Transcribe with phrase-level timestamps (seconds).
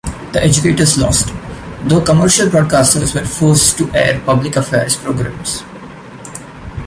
[0.31, 1.27] The educators lost,
[1.87, 5.61] though commercial broadcasters were forced to air public affairs programs.